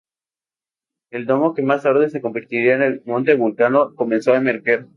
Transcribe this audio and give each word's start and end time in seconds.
El 1.11 1.27
domo 1.27 1.53
que 1.53 1.61
más 1.61 1.83
tarde 1.83 2.09
se 2.09 2.21
convertiría 2.23 2.73
en 2.73 2.81
el 2.81 3.03
Monte 3.05 3.35
Vulcano 3.35 3.93
comenzó 3.93 4.33
a 4.33 4.37
emerger. 4.37 4.87